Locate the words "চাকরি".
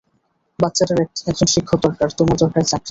2.63-2.79